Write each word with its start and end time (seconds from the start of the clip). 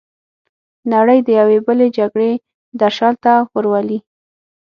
نړۍ 0.93 1.19
د 1.23 1.29
یوې 1.39 1.57
بلې 1.65 1.87
جګړې 1.97 2.31
درشل 2.79 3.13
ته 3.23 3.33
ورولي. 3.53 3.99